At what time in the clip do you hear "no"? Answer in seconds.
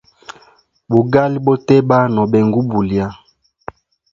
2.13-2.23